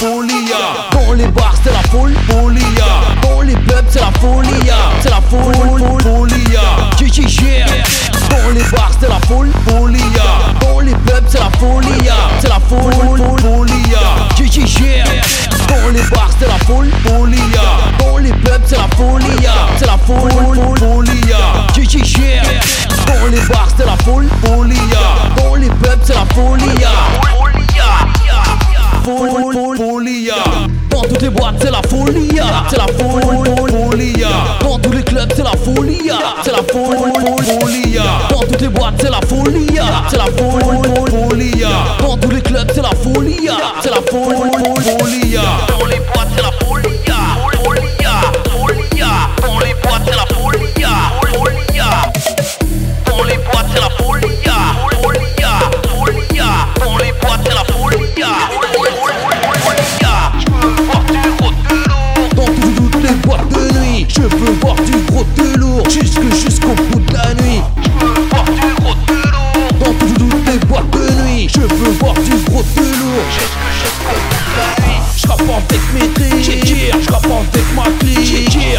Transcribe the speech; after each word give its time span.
folie 0.00 0.50
Dans 0.92 1.12
les 1.12 1.26
bars 1.26 1.54
c'est 1.62 1.72
la 1.72 1.82
folie 1.82 2.14
Dans 3.22 3.42
les 3.42 3.54
pubs 3.54 3.84
c'est 3.88 4.00
la 4.00 4.10
folie 4.18 4.48
C'est 5.00 5.10
la 5.10 5.20
folie 5.20 6.02
folie 6.02 6.04
Dans 8.30 8.50
les 8.50 8.62
bars 8.70 8.92
c'est 8.98 9.08
la 9.08 9.20
folie 9.26 9.52
Dans 10.60 10.80
les 10.80 10.94
pubs 10.94 11.24
c'est 11.28 11.38
la 11.38 11.50
folie 11.58 11.88
C'est 12.40 12.48
la 12.48 12.60
folie 12.60 12.96
folie 13.42 13.82
Dans 15.68 15.88
les 15.92 16.02
bars 16.10 16.30
c'est 16.38 16.48
la 16.48 16.58
folie 16.66 16.90
Dans 17.04 17.24
Boîtes 31.50 31.62
c'est 31.62 31.70
la 31.70 31.82
folie 31.88 32.40
C'est 32.68 32.76
la 32.76 32.86
folie. 32.86 34.24
Dans 34.60 34.78
tous 34.78 34.92
les 34.92 35.02
clubs 35.02 35.32
c'est 35.34 35.42
la 35.42 35.50
folie 35.50 36.10
C'est 36.42 36.52
la 36.52 36.58
folie. 36.58 37.98
Dans 38.30 38.40
toutes 38.40 38.60
les 38.60 38.68
boîtes 38.68 38.94
c'est 39.00 39.10
la 39.10 39.20
folie 39.22 39.66
C'est 40.08 40.16
la 40.18 40.26
folie. 40.26 41.64
Dans 42.00 42.16
tous 42.16 42.30
les 42.30 42.40
clubs 42.40 42.70
c'est 42.74 42.82
la 42.82 42.90
folie 42.90 43.50
C'est 43.82 43.90
la 43.90 43.96
folie 43.96 45.19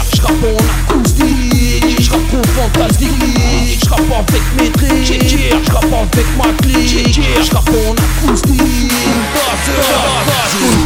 clique 0.00 0.14
Je 0.14 0.22
rappe 0.22 0.32
en 0.44 0.92
acoustique 0.92 2.00
Je 2.00 2.10
rappe 2.10 2.34
en 2.34 2.42
fantastique 2.60 3.80
Je 3.82 3.88
rappe 3.88 4.28
avec 4.28 4.42
maîtrise 4.56 5.12
Je 5.66 5.72
rappe 5.72 5.92
avec 5.92 6.26
ma 6.36 6.52
clique 6.62 7.20
Je 7.42 7.54
rappe 7.54 7.68
en 7.68 8.26
acoustique 8.26 8.59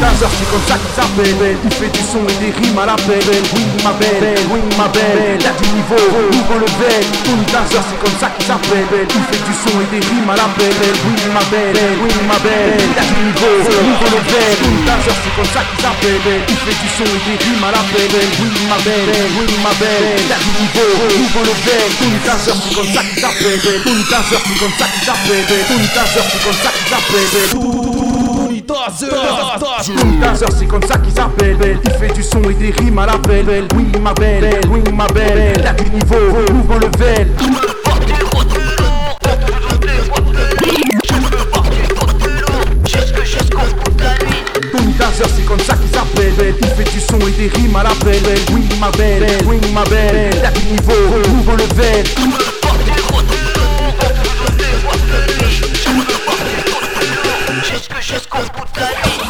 Dazer, 0.05 0.29
c'est 0.37 0.51
comme 0.53 0.67
ça 0.69 0.77
qu'il 0.77 0.93
s'appelle 0.93 1.57
Il 1.65 1.73
fait 1.73 1.89
du 1.89 2.05
son 2.05 2.21
et 2.29 2.37
des 2.37 2.53
rimes 2.53 2.77
à 2.77 2.85
la 2.85 2.97
belle. 3.09 3.25
Oui 3.57 3.65
ma 3.81 3.97
belle, 3.97 4.37
oui 4.53 4.61
ma 4.77 4.85
belle. 4.93 5.41
Y'a 5.41 5.57
du 5.57 5.65
niveau, 5.73 5.97
nouveau 6.29 6.61
level. 6.61 7.01
Tony 7.25 7.47
Dazer, 7.49 7.81
c'est 7.89 8.01
comme 8.05 8.19
ça 8.21 8.29
qu'il 8.37 8.45
s'appelle 8.45 8.85
Il 9.01 9.25
fait 9.33 9.41
du 9.49 9.55
son 9.65 9.81
et 9.81 9.89
des 9.89 10.05
rimes 10.05 10.29
à 10.29 10.37
la 10.37 10.49
belle. 10.61 10.77
Oui 11.09 11.17
ma 11.33 11.41
belle, 11.49 11.81
oui 12.05 12.13
ma 12.29 12.37
belle. 12.45 12.85
Y'a 12.93 13.05
du 13.09 13.17
niveau, 13.17 13.57
nouveau 13.65 14.09
level. 14.13 14.53
Tony 14.61 14.83
Dazer, 14.85 15.17
c'est 15.25 15.35
comme 15.41 15.53
ça 15.57 15.63
qu'il 15.65 15.81
s'appelle 15.81 16.21
Il 16.53 16.59
fait 16.69 16.79
du 16.85 16.89
son 17.01 17.09
et 17.09 17.23
des 17.25 17.39
rimes 17.41 17.65
à 17.65 17.73
la 17.73 17.83
belle. 17.89 18.29
Oui 18.45 18.53
ma 18.69 18.79
belle, 18.85 19.09
oui 19.41 19.47
ma 19.65 19.73
belle. 19.81 20.21
Y'a 20.29 20.37
du 20.37 20.53
niveau, 20.53 20.91
nouveau 21.17 21.43
level. 21.49 21.89
Tony 21.97 22.21
Dazer, 22.29 22.53
c'est 22.61 22.75
comme 22.77 22.93
ça 22.93 23.01
qu'il 23.09 23.19
s'appelle 23.25 23.57
Tony 23.89 24.05
Dazer, 24.05 24.37
c'est 24.37 24.59
comme 24.61 24.77
ça 24.77 24.85
qu'il 24.85 25.05
s'appelle 25.09 25.49
Tony 25.49 25.89
Dazer, 25.97 26.25
c'est 26.29 26.43
comme 26.45 26.61
ça 26.61 26.71
qu'il 26.77 26.89
s'appelle 26.93 27.94
Tony 28.67 30.17
Dazer, 30.19 30.49
c'est 30.59 30.67
comme 30.67 30.83
ça 30.83 30.99
qu'il 30.99 31.13
s'appelle 31.13 31.79
Il 31.85 31.91
fait 31.93 32.15
du 32.15 32.23
son 32.23 32.43
et 32.49 32.55
des 32.55 32.71
rimes 32.71 32.99
à 32.99 33.07
la 33.07 33.17
belle. 33.19 33.67
Oui 33.77 33.87
ma 34.01 34.15
belle, 34.15 34.61
oui 34.71 34.81
ma 34.93 35.07
belle. 35.09 35.61
Y'a 35.63 35.73
du 35.73 35.91
niveau, 35.91 36.53
nouveau 36.53 36.79
level. 36.79 37.29
C'est 45.37 45.45
comme 45.45 45.61
ça 45.61 45.75
qu'il 45.75 45.91
s'appelle 45.91 46.55
Il 46.61 46.67
fait 46.69 46.91
du 46.91 47.01
son 47.01 47.19
et 47.21 47.31
des 47.33 47.49
rimes 47.49 47.77
à 47.77 47.83
la 47.83 47.95
belle. 48.05 48.39
Oui 48.53 48.67
ma 48.81 48.91
belle, 48.91 49.27
oui 49.47 49.61
ma 49.73 49.85
belle. 49.85 50.35
Y'a 50.43 50.51
du 50.51 50.65
niveau, 50.71 51.29
nouveau 51.29 51.53
level 51.53 52.54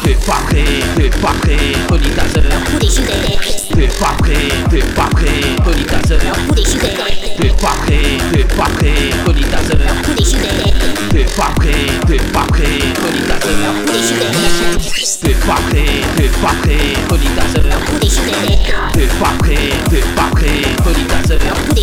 T'es 0.05 0.15
pas 0.27 0.37
prêt, 0.47 0.65
t'es 0.97 1.09
pas 1.19 1.33
prêt, 1.41 1.57
Tony 1.89 2.11
Dazer 2.15 2.43
T'es 3.75 3.89
pas 3.99 4.15
prêt, 4.19 4.35
t'es 4.71 4.79
pas 4.95 5.09
prêt, 5.11 5.41
Tony 5.65 5.85
Dazer 5.85 6.19
T'es 7.39 7.49
pas 7.49 7.73
prêt, 7.87 8.19
t'es 8.31 8.45
pas 8.55 8.65
prêt, 8.77 9.11
Tony 9.25 9.45
Dazer 9.45 9.79
T'es 11.11 11.25
pas 11.25 11.53
prêt, 11.57 11.73
t'es 12.07 12.17
pas 12.17 12.47
prêt, 12.49 12.79
Tony 12.95 13.21
Dazer 13.27 13.57
T'es 15.23 15.35
pas 15.35 15.61
prêt, 15.71 15.87
t'es 16.17 16.29
pas 16.29 16.55
prêt, 16.63 16.79
Tony 17.09 17.29
Dazer 17.35 17.69
T'es 18.93 19.07
pas 19.07 19.33
prêt, 19.39 19.57
t'es 19.91 20.03
pas 20.15 20.31
prêt, 20.33 20.63
Tony 20.85 21.74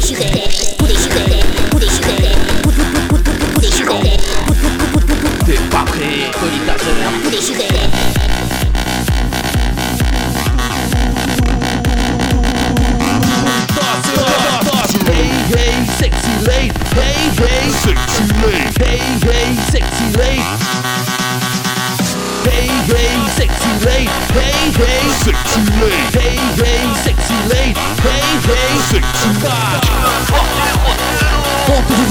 sexy 25.52 25.72
Hey 26.18 26.38
hey 26.62 26.94
sexy 27.04 27.38
lady 27.50 27.84
Hey 28.04 28.22
hey 28.48 28.80
sexy 28.90 29.30
lady 29.44 29.92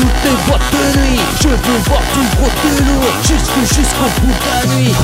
toutes 0.01 0.25
les 0.25 0.37
boîtes 0.47 0.69
de 0.73 0.83
nuit 0.99 1.21
Je 1.43 1.49
veux 1.49 1.81
voir 1.87 2.03
du 2.15 2.23
gros 2.37 2.53
de 2.63 2.71
lourd 2.85 3.15
Jusque 3.23 3.61
jusqu'au 3.75 4.09
bout 4.21 4.33
de 4.33 4.41
la 4.51 4.61
nuit 4.75 4.95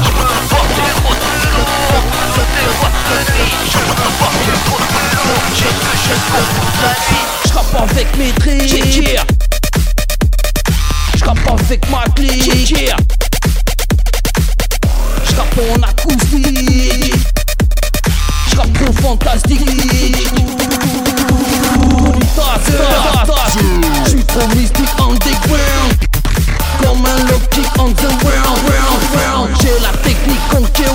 Je 7.46 7.52
rappe 7.52 7.76
avec 7.90 8.08
maîtrise 8.16 8.70
Je 11.16 11.24
rappe 11.24 11.48
avec 11.60 11.90
ma 11.90 12.04
clique 12.14 12.76
Je 15.24 15.34
rappe 15.36 15.58
en 15.58 15.82
acoustique 15.82 17.05
fantastique. 19.06 19.60
Je 24.04 24.10
suis 24.10 24.24
trop 24.24 24.48
mystique 24.48 24.94
underground 24.98 25.92
Comme 26.82 27.06
un 27.06 27.18
low 27.30 27.40
on 27.78 27.90
the 27.92 28.08
round, 28.24 28.58
round, 28.66 29.02
round 29.14 29.50
J'ai 29.60 29.78
la 29.80 29.92
technique 30.02 30.48
conquer 30.50 30.90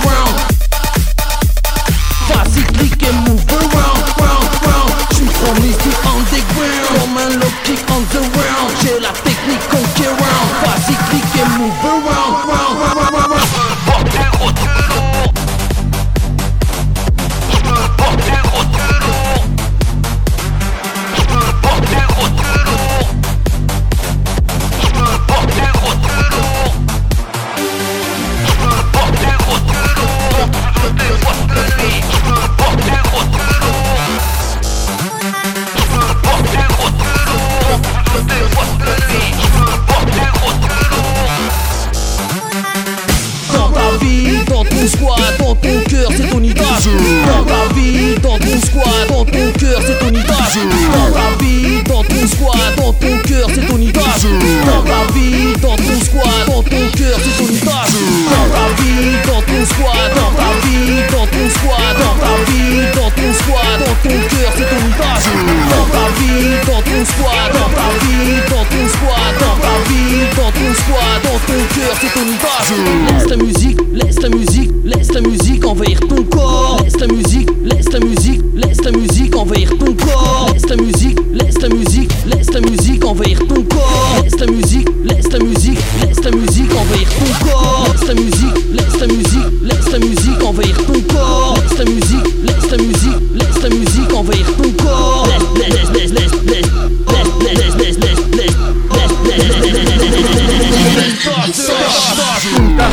Zoo. 72.75 73.20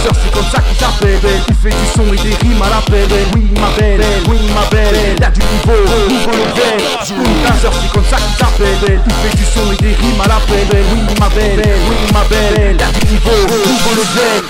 sœur, 0.08 0.22
c'est 0.22 0.32
comme 0.32 0.50
ça 0.50 0.60
qu'il 0.60 0.76
t'appelle. 0.76 1.19
Il 1.49 1.55
fait 1.55 1.70
du 1.70 1.87
son 1.94 2.12
et 2.12 2.16
des 2.16 2.34
rimes 2.37 2.62
à 2.62 2.70
la 2.70 2.81
pelle. 2.82 3.08
Oui, 3.34 3.49
ma 3.60 3.69
belle, 3.78 4.00
oui, 4.28 4.38
ma 4.55 4.64
belle. 4.70 4.96
Il 4.96 5.32
du 5.32 5.40
niveau, 5.40 5.81
nouveau 6.08 6.31
level. 6.31 6.81
Oui, 7.19 7.28
ta 7.46 7.55
sœur, 7.60 7.72
c'est 7.81 7.93
comme 7.93 8.05
ça 8.05 8.16
qu'il 8.16 8.37
t'appelle. 8.37 9.00
Il 9.06 9.14
fait 9.14 9.37
du 9.37 9.44
son 9.44 9.72
et 9.72 9.76
des 9.76 9.94
rimes 9.94 10.20
à 10.25 10.28
la 10.28 10.40
pelle. 10.46 10.84
Oui, 10.93 11.00
ma 11.20 11.28
belle, 11.28 11.62
oui, 11.88 11.96
ma 12.12 12.25
belle. 12.25 12.76
Il 12.76 12.82
a 12.82 12.90
du 12.93 13.06
niveau, 13.12 13.31
nouveau 13.31 13.93
level. 13.96 14.44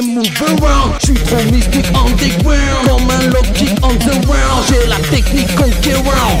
Et 0.00 0.06
move 0.06 0.26
around 0.42 0.94
J'suis 1.00 1.14
trop 1.14 1.42
mystique 1.52 1.86
underground 1.94 2.86
Comme 2.86 3.10
un 3.10 3.26
low 3.28 3.42
kick 3.54 3.72
on 3.82 3.94
the 3.94 4.26
ground 4.26 4.64
J'ai 4.68 4.86
la 4.86 4.96
technique 4.96 5.54
conquérant 5.54 6.38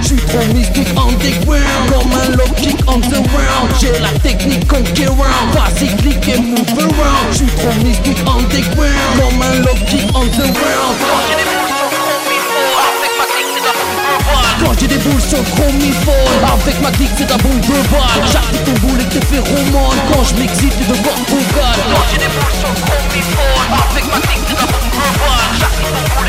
J'suis 0.00 0.16
trop 0.16 0.44
mystique 0.54 0.88
underground 0.96 1.90
Comme 1.90 2.12
un 2.12 2.36
low 2.36 2.52
kick 2.56 2.76
on 2.86 3.00
the 3.00 3.22
ground 3.28 3.70
J'ai 3.80 3.98
la 4.00 4.10
technique 4.20 4.66
conquérant 4.68 5.24
Vas-y 5.52 5.94
click 5.96 6.28
et 6.28 6.40
move 6.40 6.78
around 6.78 7.32
J'suis 7.32 7.46
trop 7.46 7.84
mystique 7.84 8.20
underground 8.20 8.92
Comme 9.18 9.42
un 9.42 9.58
low 9.60 9.74
kick 9.86 10.04
on 10.14 10.26
the 10.26 10.52
ground 10.52 11.41
j'ai 14.82 14.88
des 14.88 14.98
boules 14.98 15.20
sur 15.20 15.38
le 15.38 15.44
faut 15.44 16.10
Avec 16.52 16.80
ma 16.82 16.90
clique 16.90 17.12
c'est 17.16 17.26
ta 17.26 17.36
bombe 17.36 17.64
verbale 17.64 18.26
J'arrive 18.32 18.62
ton 18.64 18.72
boule 18.86 19.00
et 19.00 19.04
tes 19.04 19.24
phéromones 19.26 20.00
Quand 20.12 20.24
je 20.24 20.34
m'excite 20.34 20.74
tu 20.76 20.84
devoir 20.84 21.14
vocal 21.28 21.78
Quand 21.94 22.02
j'ai 22.10 22.18
des 22.18 22.26
boules 22.26 22.56
sur 22.58 22.68
le 22.68 22.74
faut 22.74 23.54
Avec 23.90 24.04
ma 24.06 24.20
clique 24.20 24.42
c'est 24.48 24.56
ta 24.56 24.66
boule 24.66 24.82
et 24.82 24.90
tes 24.90 26.21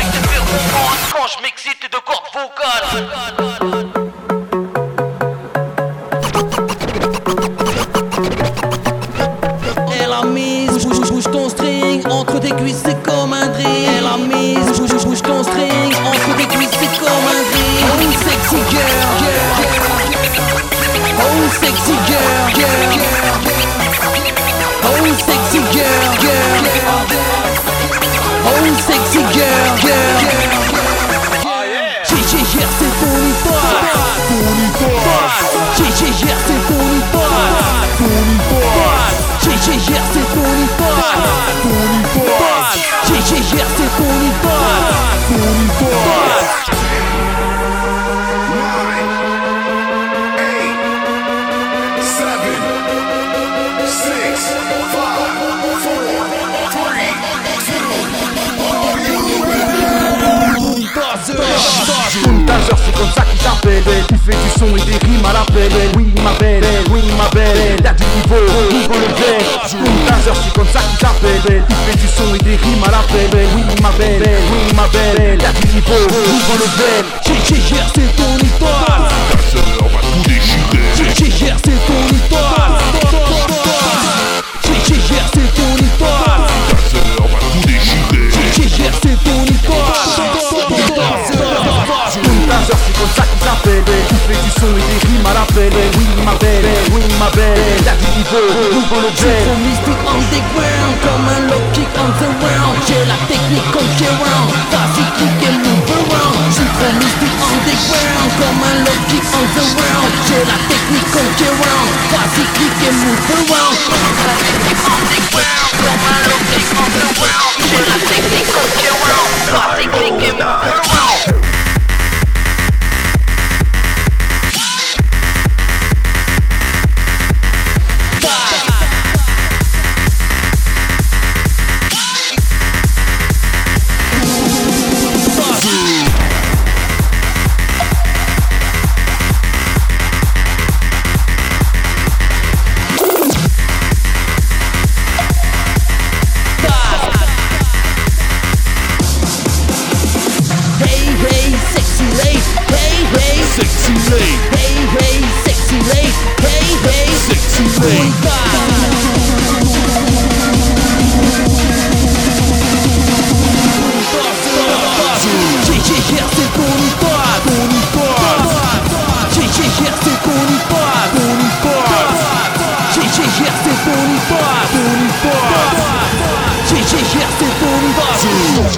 GGR 39.64 40.03
s'appelle 63.74 64.04
Il 64.10 64.18
fait 64.18 64.36
du 64.36 64.50
son 64.58 64.76
et 64.76 64.80
des 64.84 64.98
rimes 65.06 65.24
à 65.24 65.32
la 65.32 65.44
pelle. 65.52 65.72
Oui 65.96 66.14
ma 66.22 66.32
belle, 66.38 66.64
oui 66.90 67.02
ma 67.16 67.28
belle. 67.30 67.80
Y'a 67.82 67.92
du 67.92 68.04
niveau, 68.04 68.40
nouveau 68.70 68.94
level 68.94 69.42
Une 69.72 70.06
danseur 70.06 70.36
c'est 70.42 70.52
comme 70.52 70.68
ça 70.72 70.80
qu'il 70.80 70.98
s'appelle 70.98 71.62
Il 71.68 71.76
fait 71.86 71.98
du 71.98 72.08
son 72.08 72.34
et 72.34 72.38
des 72.38 72.56
rimes 72.56 72.84
à 72.86 72.90
la 72.90 73.02
pelle. 73.10 73.48
Oui 73.56 73.62
ma 73.82 73.90
belle, 73.90 74.22
oui 74.22 74.74
ma 74.74 74.86
belle. 74.88 75.38
Y'a 75.40 75.52
du 75.52 75.66
niveau, 75.74 76.00
nouveau 76.10 76.56
level 76.62 77.04
GGR 77.24 77.86
c'est 77.94 78.16
ton 78.16 78.36
histoire 78.44 79.08
Casseur 79.30 79.88
va 79.92 80.00
tout 80.00 80.22
déchirer. 80.28 80.84
GGR 81.14 81.56
c'est 81.64 81.80
ton 81.86 82.00
histoire 82.14 82.78
GGR 84.84 85.26
c'est 85.32 85.50
ton 85.54 85.70
histoire 85.84 86.46
Casseur 86.68 87.22
va 87.28 87.38
tout 87.52 87.64
déchirer. 87.66 88.26
GGR 88.54 88.94
c'est 89.02 89.18
ton 89.24 89.44
Une 92.14 92.46
danseur 92.46 92.78
c'est 92.86 92.96
comme 92.98 93.14
ça 93.16 93.33
oui 97.34 97.40
ma 97.40 97.54
belle 97.54 97.84
Y'a 97.84 97.94
du 97.96 98.06
niveau, 98.16 98.46
nouveau 98.72 99.00
level 99.00 99.14
Trop 99.14 99.58
mystique 99.66 100.04
underground 100.06 100.94
Comme 101.02 101.28
un 101.28 101.40
low 101.50 101.62
kick 101.72 101.88
on 101.98 102.10
the 102.18 102.28
round 102.40 102.76
J'ai 102.86 103.04
la 103.06 103.18
technique 103.28 103.70
conquérant 103.72 104.46
Vas-y 104.70 105.04
click 105.16 105.42
et 105.42 105.58
move 105.58 105.90
around 105.90 106.52
J'suis 106.52 106.70
trop 106.78 106.92
mystique 106.98 107.40
underground 107.44 108.30
Comme 108.38 108.62
un 108.64 108.76
low 108.84 108.98
kick 109.08 109.24
on 109.34 109.46
the 109.54 109.64
round 109.78 110.12
J'ai 110.26 110.44
la 110.46 110.58
technique 110.68 111.10
conquérant 111.10 111.84
Vas-y 112.12 112.44
click 112.54 112.76
et 112.88 112.92
move 112.92 113.50
around 113.50 113.73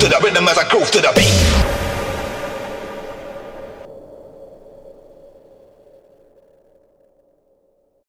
to 0.06 0.12
the 0.12 0.24
rhythm 0.24 0.46
as 0.46 0.58
I 0.58 0.68
groove 0.68 0.90
to 0.92 1.00
the 1.00 1.12
beat. 1.16 1.75